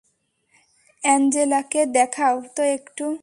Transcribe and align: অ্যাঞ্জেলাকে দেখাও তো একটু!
অ্যাঞ্জেলাকে 1.01 1.81
দেখাও 1.85 2.35
তো 2.55 2.63
একটু! 2.63 3.05